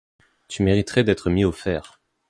[0.47, 2.01] Tu mériterais d’être mis aux fers.